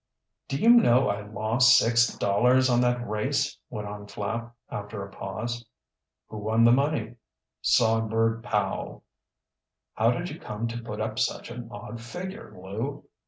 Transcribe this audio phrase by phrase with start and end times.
[0.47, 5.11] "Do you know I lost six dollars on that race," went on Flapp, after a
[5.11, 5.63] pause.
[6.29, 7.17] "Who won the money"?
[7.61, 9.03] "Songbird Powell."
[9.93, 13.05] "How did you come to put up such an odd figure, Lew"?